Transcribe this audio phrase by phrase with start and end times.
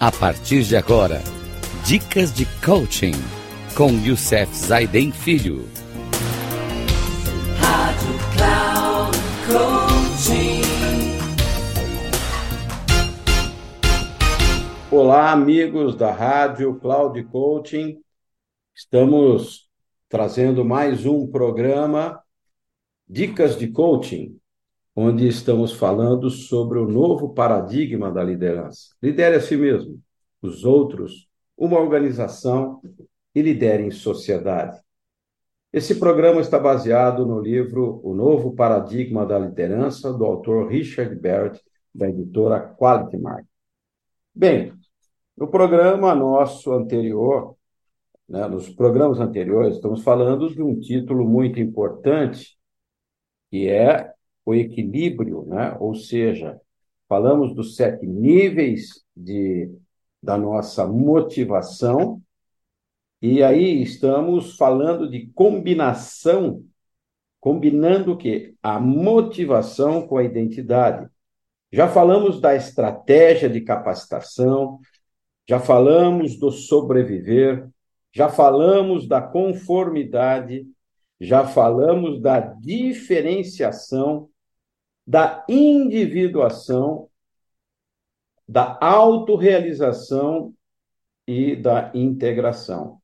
[0.00, 1.20] A partir de agora,
[1.84, 3.14] dicas de coaching
[3.76, 5.68] com Youssef Zaiden Filho.
[7.58, 10.62] Rádio Cloud Coaching.
[14.88, 18.00] Olá, amigos da Rádio Cloud Coaching.
[18.72, 19.68] Estamos
[20.08, 22.22] trazendo mais um programa
[23.08, 24.37] Dicas de Coaching,
[25.00, 28.96] onde estamos falando sobre o novo paradigma da liderança.
[29.00, 30.02] Lidere a si mesmo,
[30.42, 32.82] os outros, uma organização
[33.32, 34.76] e lidere em sociedade.
[35.72, 41.62] Esse programa está baseado no livro O Novo Paradigma da Liderança, do autor Richard Barrett,
[41.94, 43.46] da editora Quality Mark.
[44.34, 44.72] Bem,
[45.36, 47.54] no programa nosso anterior,
[48.28, 52.58] né, nos programas anteriores, estamos falando de um título muito importante
[53.48, 54.17] que é
[54.48, 55.76] o equilíbrio, né?
[55.78, 56.58] ou seja,
[57.06, 59.70] falamos dos sete níveis de,
[60.22, 62.22] da nossa motivação,
[63.20, 66.64] e aí estamos falando de combinação,
[67.38, 68.54] combinando o quê?
[68.62, 71.06] A motivação com a identidade.
[71.70, 74.80] Já falamos da estratégia de capacitação,
[75.46, 77.68] já falamos do sobreviver,
[78.14, 80.66] já falamos da conformidade,
[81.20, 84.30] já falamos da diferenciação,
[85.08, 87.08] da individuação,
[88.46, 90.54] da autorrealização
[91.26, 93.00] e da integração.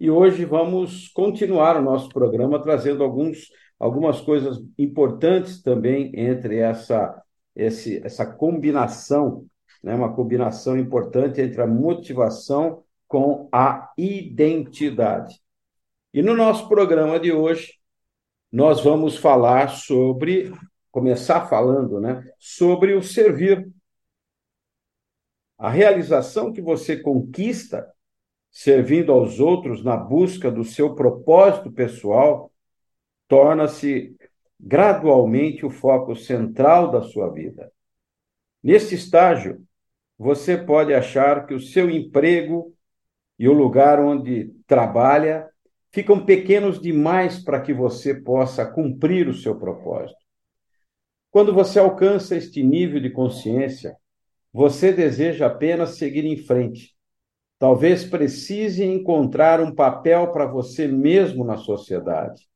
[0.00, 7.22] E hoje vamos continuar o nosso programa trazendo alguns, algumas coisas importantes também entre essa,
[7.54, 9.44] esse, essa combinação,
[9.82, 9.94] né?
[9.94, 15.38] uma combinação importante entre a motivação com a identidade.
[16.14, 17.74] E no nosso programa de hoje,
[18.50, 20.50] nós vamos falar sobre,
[20.92, 23.68] começar falando, né, sobre o servir.
[25.58, 27.90] A realização que você conquista
[28.50, 32.52] servindo aos outros na busca do seu propósito pessoal
[33.26, 34.14] torna-se
[34.60, 37.72] gradualmente o foco central da sua vida.
[38.62, 39.64] Nesse estágio,
[40.18, 42.74] você pode achar que o seu emprego
[43.38, 45.48] e o lugar onde trabalha
[45.90, 50.21] ficam pequenos demais para que você possa cumprir o seu propósito.
[51.32, 53.96] Quando você alcança este nível de consciência,
[54.52, 56.94] você deseja apenas seguir em frente.
[57.58, 62.46] Talvez precise encontrar um papel para você mesmo na sociedade.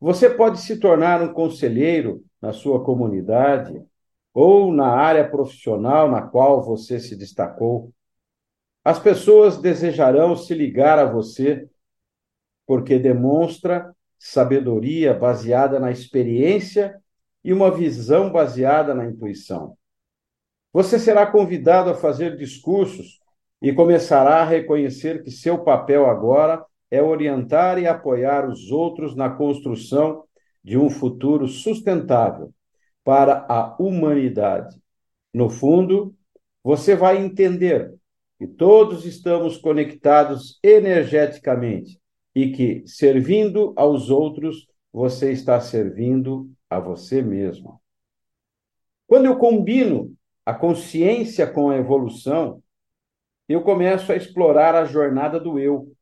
[0.00, 3.80] Você pode se tornar um conselheiro na sua comunidade
[4.34, 7.92] ou na área profissional na qual você se destacou.
[8.84, 11.68] As pessoas desejarão se ligar a você
[12.66, 16.99] porque demonstra sabedoria baseada na experiência
[17.44, 19.76] e uma visão baseada na intuição.
[20.72, 23.20] Você será convidado a fazer discursos
[23.60, 29.30] e começará a reconhecer que seu papel agora é orientar e apoiar os outros na
[29.30, 30.24] construção
[30.62, 32.52] de um futuro sustentável
[33.04, 34.76] para a humanidade.
[35.32, 36.14] No fundo,
[36.62, 37.94] você vai entender
[38.38, 42.00] que todos estamos conectados energeticamente
[42.34, 47.82] e que, servindo aos outros, você está servindo a você mesmo.
[49.06, 50.14] Quando eu combino
[50.46, 52.62] a consciência com a evolução,
[53.48, 55.92] eu começo a explorar a jornada do eu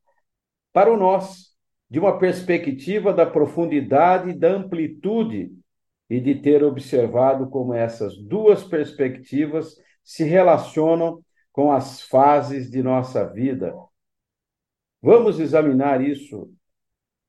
[0.72, 1.56] para o nós,
[1.90, 5.50] de uma perspectiva da profundidade da amplitude
[6.10, 9.74] e de ter observado como essas duas perspectivas
[10.04, 13.74] se relacionam com as fases de nossa vida,
[15.00, 16.52] Vamos examinar isso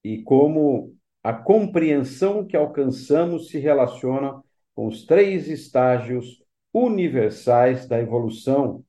[0.03, 4.41] e como a compreensão que alcançamos se relaciona
[4.73, 6.43] com os três estágios
[6.73, 8.83] universais da evolução.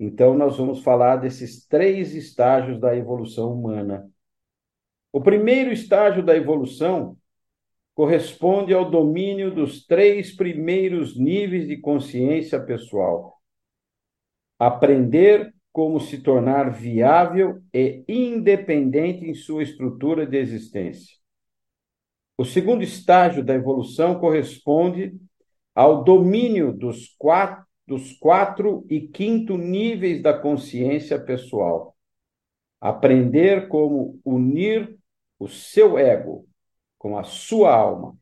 [0.00, 4.08] Então, nós vamos falar desses três estágios da evolução humana.
[5.12, 7.16] O primeiro estágio da evolução
[7.94, 13.42] corresponde ao domínio dos três primeiros níveis de consciência pessoal:
[14.58, 21.17] aprender como se tornar viável e independente em sua estrutura de existência.
[22.38, 25.12] O segundo estágio da evolução corresponde
[25.74, 31.96] ao domínio dos quatro, dos quatro e quinto níveis da consciência pessoal.
[32.80, 34.96] Aprender como unir
[35.36, 36.46] o seu ego
[36.96, 38.16] com a sua alma.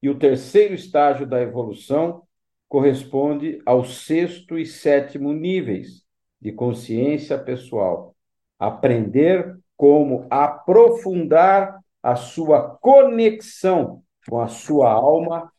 [0.00, 2.22] E o terceiro estágio da evolução
[2.68, 6.04] corresponde ao sexto e sétimo níveis
[6.40, 8.14] de consciência pessoal.
[8.60, 11.75] Aprender como aprofundar
[12.06, 15.52] a sua conexão com a sua alma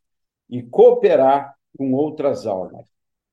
[0.49, 2.87] e cooperar com outras almas.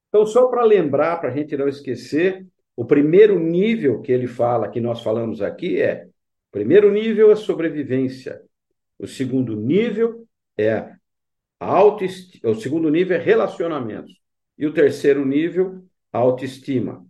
[0.09, 2.47] Então, só para lembrar, para a gente não esquecer,
[2.77, 6.09] O primeiro nível que ele fala, que nós falamos aqui, é:
[6.51, 8.43] primeiro nível é sobrevivência,
[8.99, 10.27] o segundo nível
[10.59, 10.93] é
[11.61, 14.21] autoestima, o segundo nível é relacionamentos,
[14.59, 17.05] e o terceiro nível, autoestima.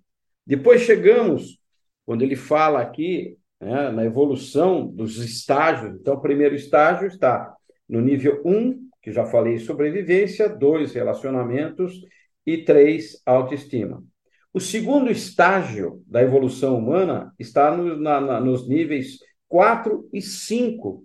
[0.47, 1.59] Depois chegamos,
[2.05, 7.55] quando ele fala aqui, né, na evolução dos estágios, então, o primeiro estágio está
[7.89, 12.01] no nível 1, que já falei, sobrevivência, 2, relacionamentos,
[12.47, 14.03] e 3, autoestima.
[14.53, 19.19] O segundo estágio da evolução humana está no, na, na, nos níveis
[19.49, 21.05] 4 e 5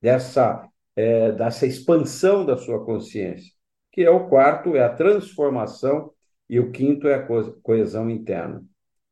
[0.00, 3.52] dessa, é, dessa expansão da sua consciência,
[3.92, 6.12] que é o quarto, é a transformação,
[6.48, 7.26] e o quinto é a
[7.62, 8.64] coesão interna.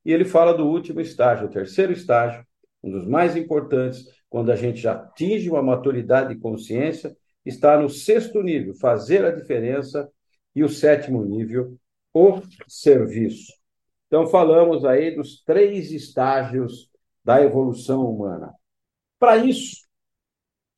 [0.05, 2.45] E ele fala do último estágio, o terceiro estágio,
[2.83, 7.89] um dos mais importantes, quando a gente já atinge uma maturidade de consciência, está no
[7.89, 10.11] sexto nível, fazer a diferença,
[10.55, 11.79] e o sétimo nível,
[12.13, 13.53] o serviço.
[14.09, 16.91] Então, falamos aí dos três estágios
[17.25, 18.53] da evolução humana.
[19.21, 19.87] Para isso,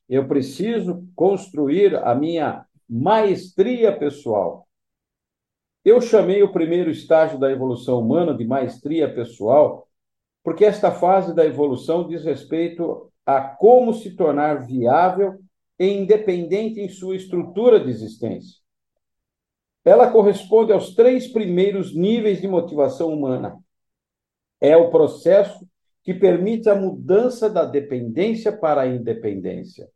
[0.07, 4.67] eu preciso construir a minha maestria pessoal.
[5.83, 9.87] Eu chamei o primeiro estágio da evolução humana de maestria pessoal,
[10.43, 15.39] porque esta fase da evolução diz respeito a como se tornar viável
[15.79, 18.59] e independente em sua estrutura de existência.
[19.83, 23.57] Ela corresponde aos três primeiros níveis de motivação humana.
[24.59, 25.67] É o processo
[26.03, 29.89] que permite a mudança da dependência para a independência.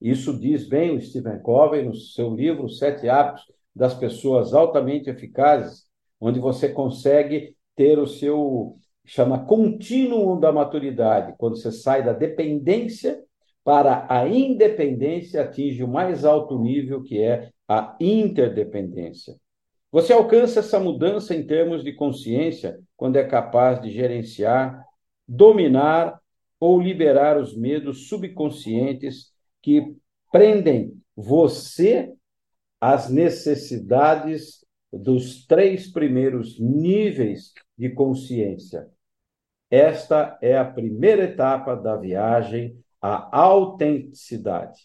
[0.00, 3.44] Isso diz bem o Stephen Covey no seu livro Sete Hábitos
[3.74, 5.86] das Pessoas Altamente Eficazes,
[6.18, 8.78] onde você consegue ter o seu
[9.10, 13.20] chama contínuo da maturidade, quando você sai da dependência
[13.64, 19.34] para a independência, atinge o mais alto nível, que é a interdependência.
[19.90, 24.80] Você alcança essa mudança em termos de consciência quando é capaz de gerenciar,
[25.26, 26.20] dominar
[26.60, 29.92] ou liberar os medos subconscientes que
[30.30, 32.12] prendem você
[32.80, 38.88] às necessidades dos três primeiros níveis de consciência.
[39.70, 44.80] Esta é a primeira etapa da viagem à autenticidade.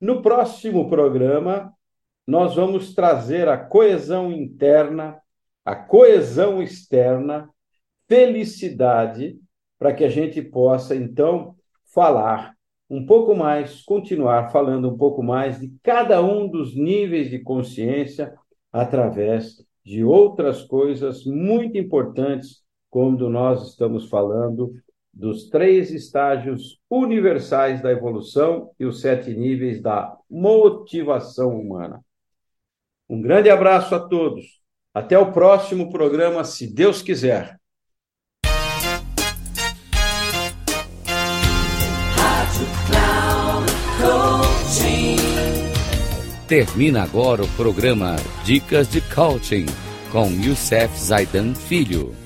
[0.00, 1.72] No próximo programa,
[2.26, 5.20] nós vamos trazer a coesão interna,
[5.64, 7.48] a coesão externa,
[8.08, 9.38] felicidade,
[9.78, 11.54] para que a gente possa, então,
[11.94, 12.56] falar
[12.88, 18.34] um pouco mais, continuar falando um pouco mais de cada um dos níveis de consciência
[18.72, 24.74] através de outras coisas muito importantes, quando nós estamos falando
[25.12, 32.04] dos três estágios universais da evolução e os sete níveis da motivação humana.
[33.08, 34.60] Um grande abraço a todos.
[34.92, 37.58] Até o próximo programa, se Deus quiser.
[46.48, 49.66] Termina agora o programa Dicas de Coaching
[50.12, 52.25] com Youssef Zaidan Filho.